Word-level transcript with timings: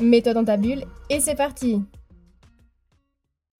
Mets-toi 0.00 0.32
dans 0.32 0.44
ta 0.44 0.56
bulle 0.56 0.84
et 1.10 1.20
c'est 1.20 1.34
parti 1.34 1.76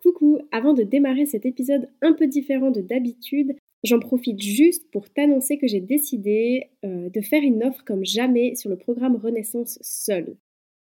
Coucou, 0.02 0.38
avant 0.52 0.72
de 0.72 0.82
démarrer 0.82 1.26
cet 1.26 1.44
épisode 1.44 1.90
un 2.00 2.14
peu 2.14 2.26
différent 2.26 2.70
de 2.70 2.80
d'habitude, 2.80 3.54
j'en 3.84 4.00
profite 4.00 4.40
juste 4.40 4.90
pour 4.90 5.10
t'annoncer 5.10 5.58
que 5.58 5.66
j'ai 5.66 5.80
décidé 5.80 6.70
euh, 6.84 7.10
de 7.10 7.20
faire 7.20 7.42
une 7.42 7.62
offre 7.62 7.84
comme 7.84 8.06
jamais 8.06 8.54
sur 8.54 8.70
le 8.70 8.78
programme 8.78 9.16
Renaissance 9.16 9.78
Seul. 9.82 10.36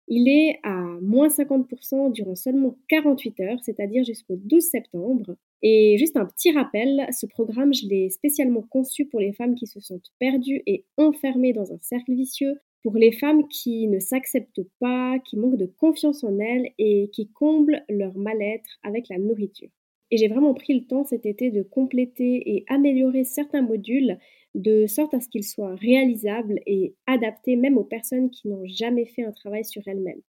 Il 0.09 0.29
est 0.29 0.60
à 0.62 0.82
moins 1.01 1.29
50% 1.29 2.12
durant 2.12 2.34
seulement 2.34 2.77
48 2.88 3.41
heures, 3.41 3.59
c'est-à-dire 3.62 4.04
jusqu'au 4.04 4.37
12 4.37 4.62
septembre. 4.62 5.37
Et 5.62 5.96
juste 5.98 6.18
un 6.18 6.27
petit 6.27 6.52
rappel, 6.52 7.07
ce 7.12 7.24
programme, 7.24 7.73
je 7.73 7.87
l'ai 7.87 8.10
spécialement 8.10 8.63
conçu 8.63 9.07
pour 9.07 9.20
les 9.20 9.32
femmes 9.32 9.54
qui 9.54 9.66
se 9.66 9.80
sentent 9.80 10.13
perdues 10.18 10.63
et 10.66 10.85
enfermées 10.98 11.54
dans 11.54 11.73
un 11.73 11.79
cercle 11.80 12.13
vicieux, 12.13 12.60
pour 12.87 12.98
les 12.98 13.10
femmes 13.10 13.48
qui 13.48 13.88
ne 13.88 13.98
s'acceptent 13.98 14.62
pas, 14.79 15.18
qui 15.18 15.37
manquent 15.37 15.56
de 15.56 15.66
confiance 15.66 16.23
en 16.23 16.38
elles 16.38 16.70
et 16.79 17.10
qui 17.12 17.29
comblent 17.32 17.82
leur 17.88 18.16
mal-être 18.16 18.79
avec 18.84 19.09
la 19.09 19.18
nourriture. 19.18 19.70
Et 20.12 20.16
j'ai 20.16 20.29
vraiment 20.29 20.54
pris 20.54 20.73
le 20.73 20.87
temps 20.87 21.02
cet 21.02 21.26
été 21.26 21.51
de 21.51 21.64
compléter 21.64 22.48
et 22.48 22.64
améliorer 22.68 23.24
certains 23.24 23.62
modules 23.62 24.18
de 24.54 24.87
sorte 24.87 25.14
à 25.14 25.20
ce 25.20 25.29
qu'ils 25.29 25.42
soient 25.42 25.74
réalisables 25.74 26.60
et 26.64 26.95
adaptés 27.09 27.57
même 27.57 27.76
aux 27.76 27.82
personnes 27.82 28.30
qui 28.30 28.46
n'ont 28.46 28.64
jamais 28.66 29.07
fait 29.07 29.24
un 29.24 29.32
travail 29.32 29.64
sur 29.64 29.82
elles-mêmes. 29.88 30.23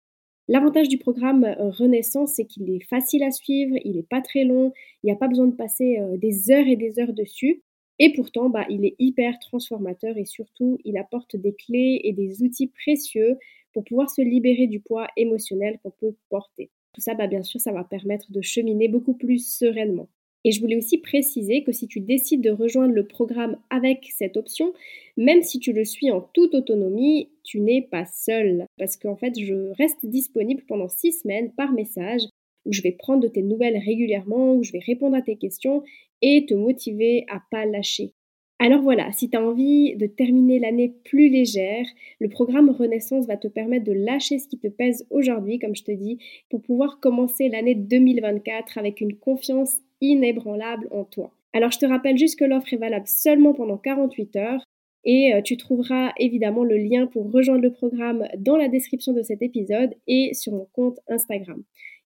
L'avantage 0.48 0.88
du 0.88 0.98
programme 0.98 1.44
euh, 1.44 1.72
Renaissance, 1.72 2.36
c'est 2.36 2.45
qu'il 2.45 2.70
est 2.70 2.88
facile 2.88 3.23
à 3.23 3.31
suivre, 3.31 3.76
il 3.83 3.98
n'est 3.98 4.03
pas 4.03 4.22
très 4.22 4.45
long, 4.45 4.72
il 5.03 5.08
n'y 5.08 5.11
a 5.11 5.17
pas 5.17 5.28
besoin 5.28 5.48
de 5.48 5.56
passer 5.56 6.00
euh, 6.00 6.16
des 6.16 6.52
heures 6.52 6.67
et 6.67 6.78
des 6.78 7.00
heures 7.00 7.14
dessus. 7.14 7.64
Et 8.00 8.14
pourtant, 8.14 8.50
bah, 8.50 8.66
il 8.70 8.86
est 8.86 8.96
hyper 9.00 9.40
transformateur 9.40 10.18
et 10.18 10.26
surtout, 10.26 10.78
il 10.84 10.98
apporte 10.98 11.36
des 11.36 11.54
clés 11.54 12.02
et 12.04 12.14
des 12.14 12.44
outils 12.44 12.68
précieux 12.68 13.38
pour 13.74 13.84
pouvoir 13.84 14.10
se 14.10 14.22
libérer 14.22 14.68
du 14.68 14.80
poids 14.80 15.08
émotionnel 15.18 15.80
qu'on 15.82 15.92
peut 15.92 16.16
porter. 16.30 16.70
Tout 16.94 17.02
ça, 17.02 17.14
bah, 17.14 17.28
bien 17.28 17.44
sûr, 17.44 17.60
ça 17.60 17.72
va 17.72 17.84
permettre 17.84 18.32
de 18.32 18.42
cheminer 18.42 18.88
beaucoup 18.88 19.14
plus 19.14 19.46
sereinement. 19.46 20.08
Et 20.46 20.52
je 20.52 20.62
voulais 20.62 20.78
aussi 20.78 21.00
préciser 21.00 21.64
que 21.64 21.72
si 21.72 21.88
tu 21.88 22.00
décides 22.00 22.42
de 22.42 22.52
rejoindre 22.52 22.94
le 22.94 23.08
programme 23.08 23.58
avec 23.72 24.06
cette 24.16 24.38
option, 24.38 24.73
même 25.18 25.42
si 25.42 25.60
tu 25.60 25.73
le 25.73 25.84
suis 25.84 26.12
en 26.12 26.22
toute 26.22 26.54
autonomie, 26.54 27.30
tu 27.44 27.60
n'es 27.60 27.82
pas 27.82 28.06
seul. 28.06 28.66
Parce 28.78 28.96
qu'en 28.96 29.16
fait, 29.16 29.34
je 29.40 29.72
reste 29.76 30.06
disponible 30.06 30.64
pendant 30.68 30.88
six 30.88 31.14
semaines 31.14 31.52
par 31.54 31.72
message 31.72 32.22
où 32.66 32.73
je 32.73 32.81
vais 32.81 32.91
prendre 32.91 33.21
de 33.21 33.27
tes 33.27 33.44
nouvelles 33.44 33.77
régulièrement, 33.77 34.55
où 34.55 34.63
je 34.63 34.71
vais 34.71 34.80
répondre 34.80 35.16
à 35.16 35.21
tes 35.21 35.38
questions 35.38 35.83
et 36.21 36.45
te 36.45 36.53
motiver 36.53 37.25
à 37.30 37.41
pas 37.52 37.66
lâcher. 37.66 38.13
Alors 38.58 38.81
voilà, 38.81 39.11
si 39.11 39.30
tu 39.30 39.35
as 39.35 39.45
envie 39.45 39.95
de 39.95 40.08
terminer 40.08 40.59
l'année 40.59 40.93
plus 41.03 41.27
légère, 41.27 41.86
le 42.20 42.30
programme 42.30 42.70
Renaissance 42.70 43.27
va 43.27 43.36
te 43.36 43.49
permettre 43.49 43.83
de 43.83 43.92
lâcher 43.92 44.39
ce 44.39 44.48
qui 44.48 44.58
te 44.58 44.67
pèse 44.67 45.05
aujourd'hui, 45.09 45.59
comme 45.59 45.75
je 45.75 45.83
te 45.83 45.92
dis, 45.92 46.20
pour 46.49 46.61
pouvoir 46.61 47.02
commencer 47.02 47.49
l'année 47.49 47.75
2024 47.75 48.77
avec 48.77 49.02
une 49.02 49.17
confiance 49.17 49.80
inébranlable 49.99 50.87
en 50.92 51.04
toi. 51.04 51.31
Alors 51.52 51.71
je 51.71 51.80
te 51.80 51.86
rappelle 51.86 52.17
juste 52.17 52.39
que 52.39 52.45
l'offre 52.45 52.73
est 52.73 52.77
valable 52.77 53.08
seulement 53.08 53.54
pendant 53.54 53.77
48 53.77 54.36
heures 54.37 54.64
et 55.04 55.33
euh, 55.33 55.42
tu 55.42 55.58
trouveras 55.58 56.14
évidemment 56.17 56.64
le 56.64 56.77
lien 56.77 57.08
pour 57.08 57.31
rejoindre 57.31 57.61
le 57.61 57.71
programme 57.71 58.25
dans 58.37 58.58
la 58.58 58.70
description 58.70 59.14
de 59.14 59.21
cet 59.21 59.42
épisode 59.42 59.93
et 60.08 60.33
sur 60.33 60.54
mon 60.54 60.67
compte 60.73 60.99
Instagram. 61.08 61.61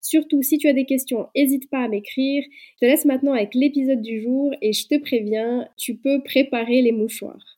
Surtout, 0.05 0.43
si 0.43 0.59
tu 0.59 0.67
as 0.67 0.73
des 0.73 0.85
questions, 0.85 1.29
n'hésite 1.35 1.67
pas 1.67 1.79
à 1.79 1.87
m'écrire. 1.87 2.43
Je 2.75 2.79
te 2.81 2.85
laisse 2.85 3.05
maintenant 3.05 3.33
avec 3.33 3.55
l'épisode 3.55 4.03
du 4.03 4.21
jour 4.21 4.51
et 4.61 4.71
je 4.71 4.87
te 4.87 5.01
préviens, 5.01 5.67
tu 5.77 5.95
peux 5.95 6.21
préparer 6.21 6.83
les 6.83 6.91
mouchoirs. 6.91 7.57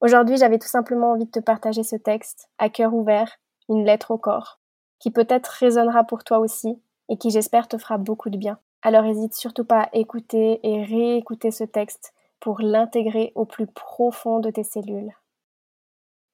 Aujourd'hui, 0.00 0.36
j'avais 0.36 0.58
tout 0.58 0.66
simplement 0.66 1.12
envie 1.12 1.26
de 1.26 1.30
te 1.30 1.38
partager 1.38 1.84
ce 1.84 1.94
texte, 1.94 2.48
à 2.58 2.70
cœur 2.70 2.92
ouvert, 2.92 3.38
une 3.68 3.84
lettre 3.84 4.10
au 4.10 4.18
corps, 4.18 4.58
qui 4.98 5.12
peut-être 5.12 5.46
résonnera 5.46 6.02
pour 6.02 6.24
toi 6.24 6.40
aussi 6.40 6.76
et 7.08 7.16
qui 7.16 7.30
j'espère 7.30 7.68
te 7.68 7.78
fera 7.78 7.96
beaucoup 7.96 8.28
de 8.28 8.36
bien. 8.36 8.58
Alors 8.82 9.04
n'hésite 9.04 9.36
surtout 9.36 9.64
pas 9.64 9.82
à 9.82 9.96
écouter 9.96 10.58
et 10.64 10.82
réécouter 10.82 11.52
ce 11.52 11.62
texte 11.62 12.14
pour 12.40 12.60
l'intégrer 12.60 13.30
au 13.36 13.44
plus 13.44 13.68
profond 13.68 14.40
de 14.40 14.50
tes 14.50 14.64
cellules. 14.64 15.12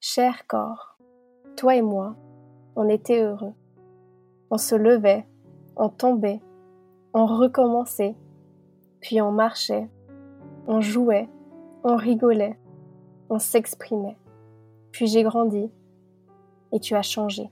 Cher 0.00 0.46
corps, 0.46 0.96
toi 1.58 1.76
et 1.76 1.82
moi, 1.82 2.16
on 2.74 2.88
était 2.88 3.20
heureux. 3.20 3.52
On 4.50 4.58
se 4.58 4.74
levait, 4.74 5.26
on 5.76 5.88
tombait, 5.88 6.40
on 7.14 7.26
recommençait, 7.26 8.16
puis 9.00 9.20
on 9.20 9.30
marchait, 9.30 9.88
on 10.66 10.80
jouait, 10.80 11.28
on 11.84 11.96
rigolait, 11.96 12.58
on 13.30 13.38
s'exprimait. 13.38 14.16
Puis 14.92 15.06
j'ai 15.06 15.22
grandi 15.22 15.70
et 16.72 16.80
tu 16.80 16.94
as 16.94 17.02
changé. 17.02 17.50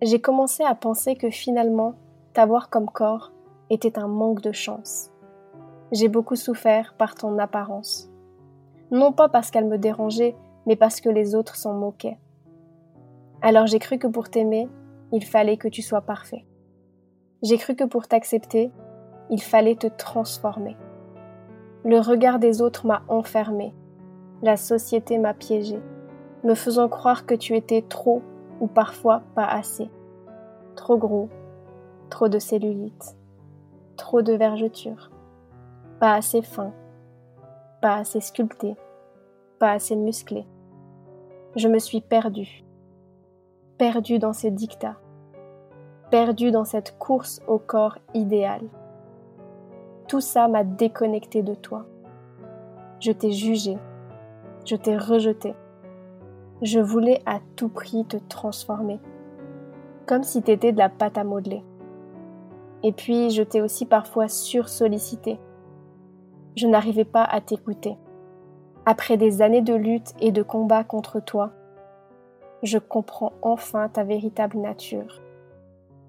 J'ai 0.00 0.20
commencé 0.20 0.64
à 0.64 0.74
penser 0.74 1.14
que 1.14 1.30
finalement, 1.30 1.94
t'avoir 2.32 2.70
comme 2.70 2.90
corps 2.90 3.32
était 3.70 3.98
un 3.98 4.08
manque 4.08 4.42
de 4.42 4.52
chance. 4.52 5.10
J'ai 5.92 6.08
beaucoup 6.08 6.36
souffert 6.36 6.94
par 6.96 7.14
ton 7.14 7.38
apparence. 7.38 8.10
Non 8.90 9.12
pas 9.12 9.28
parce 9.28 9.50
qu'elle 9.50 9.66
me 9.66 9.78
dérangeait, 9.78 10.36
mais 10.66 10.76
parce 10.76 11.00
que 11.00 11.08
les 11.08 11.34
autres 11.34 11.56
s'en 11.56 11.74
moquaient. 11.74 12.18
Alors 13.40 13.66
j'ai 13.66 13.78
cru 13.78 13.98
que 13.98 14.06
pour 14.06 14.28
t'aimer, 14.28 14.68
il 15.12 15.24
fallait 15.24 15.58
que 15.58 15.68
tu 15.68 15.82
sois 15.82 16.00
parfait. 16.00 16.44
J'ai 17.42 17.58
cru 17.58 17.76
que 17.76 17.84
pour 17.84 18.08
t'accepter, 18.08 18.72
il 19.30 19.42
fallait 19.42 19.76
te 19.76 19.86
transformer. 19.86 20.76
Le 21.84 21.98
regard 21.98 22.38
des 22.38 22.62
autres 22.62 22.86
m'a 22.86 23.02
enfermé. 23.08 23.74
La 24.42 24.56
société 24.56 25.18
m'a 25.18 25.34
piégé, 25.34 25.80
me 26.44 26.54
faisant 26.54 26.88
croire 26.88 27.26
que 27.26 27.34
tu 27.34 27.56
étais 27.56 27.82
trop 27.82 28.22
ou 28.60 28.66
parfois 28.66 29.22
pas 29.34 29.46
assez. 29.46 29.90
Trop 30.76 30.96
gros, 30.96 31.28
trop 32.10 32.28
de 32.28 32.38
cellulite, 32.38 33.16
trop 33.96 34.22
de 34.22 34.32
vergeture, 34.32 35.10
pas 36.00 36.14
assez 36.14 36.42
fin, 36.42 36.72
pas 37.80 37.96
assez 37.96 38.20
sculpté, 38.20 38.76
pas 39.58 39.72
assez 39.72 39.96
musclé. 39.96 40.46
Je 41.56 41.68
me 41.68 41.78
suis 41.78 42.00
perdue, 42.00 42.64
perdue 43.78 44.18
dans 44.18 44.32
ces 44.32 44.50
dictats, 44.50 44.98
perdu 46.10 46.50
dans 46.50 46.64
cette 46.64 46.98
course 46.98 47.40
au 47.46 47.58
corps 47.58 47.98
idéal. 48.14 48.60
Tout 50.08 50.20
ça 50.20 50.48
m'a 50.48 50.64
déconnecté 50.64 51.42
de 51.42 51.54
toi. 51.54 51.86
Je 53.00 53.12
t'ai 53.12 53.32
jugé, 53.32 53.78
je 54.64 54.76
t'ai 54.76 54.96
rejeté. 54.96 55.54
Je 56.60 56.78
voulais 56.78 57.20
à 57.26 57.40
tout 57.56 57.68
prix 57.68 58.04
te 58.04 58.16
transformer, 58.28 59.00
comme 60.06 60.22
si 60.22 60.42
t'étais 60.42 60.72
de 60.72 60.78
la 60.78 60.88
pâte 60.88 61.18
à 61.18 61.24
modeler. 61.24 61.64
Et 62.84 62.92
puis, 62.92 63.30
je 63.30 63.42
t'ai 63.42 63.60
aussi 63.60 63.86
parfois 63.86 64.28
sursollicité. 64.28 65.38
Je 66.56 66.66
n'arrivais 66.66 67.04
pas 67.04 67.24
à 67.24 67.40
t'écouter. 67.40 67.96
Après 68.84 69.16
des 69.16 69.42
années 69.42 69.62
de 69.62 69.74
lutte 69.74 70.12
et 70.20 70.32
de 70.32 70.42
combat 70.42 70.84
contre 70.84 71.20
toi, 71.20 71.52
je 72.62 72.78
comprends 72.78 73.32
enfin 73.42 73.88
ta 73.88 74.04
véritable 74.04 74.58
nature 74.58 75.20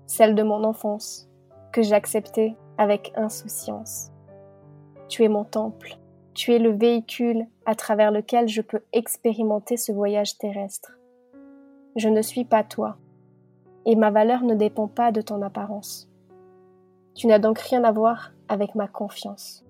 celle 0.05 0.35
de 0.35 0.44
mon 0.44 0.63
enfance, 0.63 1.29
que 1.71 1.81
j'acceptais 1.81 2.55
avec 2.77 3.13
insouciance. 3.15 4.11
Tu 5.07 5.23
es 5.23 5.27
mon 5.27 5.44
temple, 5.44 5.97
tu 6.33 6.53
es 6.53 6.59
le 6.59 6.71
véhicule 6.71 7.47
à 7.65 7.75
travers 7.75 8.11
lequel 8.11 8.47
je 8.47 8.61
peux 8.61 8.81
expérimenter 8.91 9.77
ce 9.77 9.91
voyage 9.91 10.38
terrestre. 10.38 10.97
Je 11.95 12.09
ne 12.09 12.21
suis 12.21 12.45
pas 12.45 12.63
toi, 12.63 12.97
et 13.85 13.95
ma 13.95 14.11
valeur 14.11 14.44
ne 14.44 14.55
dépend 14.55 14.88
pas 14.88 15.11
de 15.11 15.21
ton 15.21 15.41
apparence. 15.41 16.09
Tu 17.15 17.27
n'as 17.27 17.39
donc 17.39 17.59
rien 17.59 17.83
à 17.83 17.91
voir 17.91 18.33
avec 18.50 18.75
ma 18.75 18.88
confiance. 18.88 19.63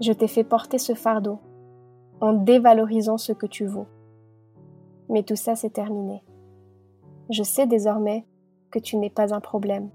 Je 0.00 0.12
t'ai 0.12 0.28
fait 0.28 0.44
porter 0.44 0.78
ce 0.78 0.94
fardeau 0.94 1.38
en 2.20 2.32
dévalorisant 2.32 3.18
ce 3.18 3.32
que 3.32 3.46
tu 3.46 3.66
vaux. 3.66 3.86
Mais 5.12 5.22
tout 5.22 5.36
ça, 5.36 5.54
c'est 5.54 5.70
terminé. 5.70 6.24
Je 7.30 7.42
sais 7.42 7.66
désormais 7.66 8.26
que 8.70 8.78
tu 8.78 8.96
n'es 8.96 9.10
pas 9.10 9.34
un 9.34 9.40
problème 9.40 9.90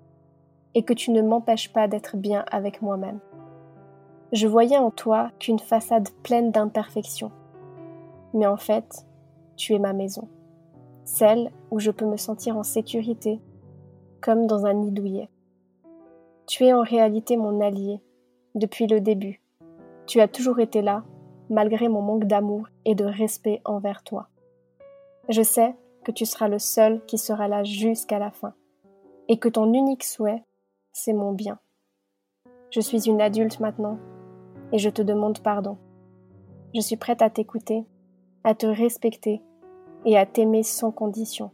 et 0.76 0.84
que 0.84 0.94
tu 0.94 1.12
ne 1.12 1.24
m'empêches 1.24 1.74
pas 1.74 1.88
d'être 1.88 2.16
bien 2.16 2.46
avec 2.52 2.82
moi-même. 2.84 3.20
Je 4.32 4.48
voyais 4.48 4.78
en 4.78 4.92
toi 4.92 5.32
qu'une 5.40 5.60
façade 5.60 6.10
pleine 6.22 6.52
d'imperfections. 6.52 7.32
Mais 8.34 8.46
en 8.46 8.58
fait, 8.58 9.08
tu 9.56 9.74
es 9.74 9.80
ma 9.80 9.94
maison. 9.94 10.30
celle 11.04 11.52
où 11.72 11.80
je 11.80 11.90
peux 11.90 12.06
me 12.06 12.18
sentir 12.18 12.58
en 12.58 12.64
sécurité, 12.64 13.40
comme 14.22 14.46
dans 14.46 14.66
un 14.66 14.74
nid 14.74 14.92
douillet. 14.92 15.30
Tu 16.48 16.66
es 16.66 16.74
en 16.74 16.82
réalité 16.82 17.38
mon 17.38 17.62
allié, 17.62 18.02
depuis 18.56 18.88
le 18.88 19.00
début. 19.00 19.42
Tu 20.06 20.20
as 20.20 20.28
toujours 20.28 20.60
été 20.60 20.82
là, 20.82 21.06
malgré 21.50 21.88
mon 21.88 22.02
manque 22.02 22.26
d'amour 22.26 22.68
et 22.84 22.94
de 22.94 23.06
respect 23.06 23.62
envers 23.64 24.04
toi. 24.04 24.28
Je 25.30 25.42
sais 25.42 25.76
que 26.06 26.12
tu 26.12 26.26
seras 26.26 26.48
le 26.48 26.58
seul 26.58 27.04
qui 27.06 27.18
sera 27.18 27.50
là 27.50 27.66
jusqu'à 27.66 28.18
la 28.18 28.32
fin, 28.32 28.54
et 29.28 29.38
que 29.38 29.50
ton 29.50 29.74
unique 29.74 30.06
souhait, 30.06 30.44
c'est 30.94 31.12
mon 31.12 31.34
bien. 31.34 31.60
Je 32.72 32.80
suis 32.80 33.10
une 33.10 33.20
adulte 33.20 33.60
maintenant, 33.60 34.00
et 34.72 34.78
je 34.78 34.90
te 34.90 35.02
demande 35.02 35.40
pardon. 35.40 35.78
Je 36.74 36.80
suis 36.80 36.96
prête 36.96 37.22
à 37.22 37.30
t'écouter, 37.30 37.84
à 38.46 38.56
te 38.56 38.68
respecter 38.68 39.42
et 40.06 40.18
à 40.18 40.26
t'aimer 40.26 40.64
sans 40.64 40.92
condition. 40.92 41.52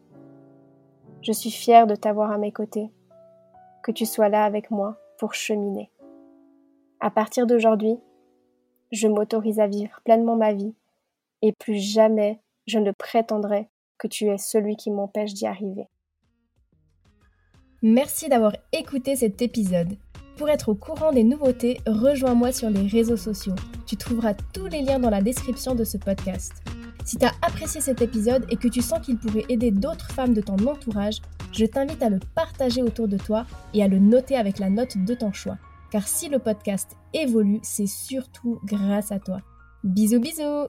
Je 1.23 1.31
suis 1.31 1.51
fière 1.51 1.87
de 1.87 1.95
t'avoir 1.95 2.31
à 2.31 2.37
mes 2.37 2.51
côtés, 2.51 2.91
que 3.81 3.91
tu 3.91 4.05
sois 4.05 4.29
là 4.29 4.45
avec 4.45 4.69
moi 4.69 4.97
pour 5.17 5.33
cheminer. 5.33 5.89
À 6.99 7.09
partir 7.09 7.47
d'aujourd'hui, 7.47 7.97
je 8.91 9.07
m'autorise 9.07 9.59
à 9.59 9.65
vivre 9.65 9.99
pleinement 10.03 10.35
ma 10.35 10.53
vie 10.53 10.75
et 11.41 11.53
plus 11.53 11.77
jamais 11.77 12.39
je 12.67 12.79
ne 12.79 12.91
prétendrai 12.91 13.69
que 13.97 14.07
tu 14.07 14.25
es 14.25 14.37
celui 14.37 14.75
qui 14.75 14.91
m'empêche 14.91 15.33
d'y 15.33 15.45
arriver. 15.45 15.87
Merci 17.81 18.29
d'avoir 18.29 18.55
écouté 18.71 19.15
cet 19.15 19.41
épisode. 19.41 19.97
Pour 20.37 20.49
être 20.49 20.69
au 20.69 20.75
courant 20.75 21.11
des 21.11 21.23
nouveautés, 21.23 21.79
rejoins-moi 21.85 22.51
sur 22.51 22.69
les 22.69 22.87
réseaux 22.87 23.17
sociaux. 23.17 23.55
Tu 23.85 23.97
trouveras 23.97 24.33
tous 24.53 24.67
les 24.67 24.81
liens 24.81 24.99
dans 24.99 25.09
la 25.09 25.21
description 25.21 25.75
de 25.75 25.83
ce 25.83 25.97
podcast. 25.97 26.53
Si 27.05 27.17
tu 27.17 27.25
as 27.25 27.33
apprécié 27.41 27.81
cet 27.81 28.01
épisode 28.01 28.45
et 28.49 28.55
que 28.55 28.69
tu 28.69 28.81
sens 28.81 29.05
qu'il 29.05 29.17
pourrait 29.17 29.45
aider 29.49 29.71
d'autres 29.71 30.09
femmes 30.11 30.33
de 30.33 30.41
ton 30.41 30.55
entourage, 30.65 31.21
je 31.51 31.65
t'invite 31.65 32.01
à 32.01 32.09
le 32.09 32.19
partager 32.33 32.81
autour 32.81 33.07
de 33.07 33.17
toi 33.17 33.45
et 33.73 33.83
à 33.83 33.87
le 33.87 33.99
noter 33.99 34.37
avec 34.37 34.59
la 34.59 34.69
note 34.69 34.97
de 34.97 35.13
ton 35.13 35.33
choix. 35.33 35.57
Car 35.91 36.07
si 36.07 36.29
le 36.29 36.39
podcast 36.39 36.97
évolue, 37.13 37.59
c'est 37.61 37.87
surtout 37.87 38.59
grâce 38.63 39.11
à 39.11 39.19
toi. 39.19 39.41
Bisous 39.83 40.19
bisous 40.19 40.67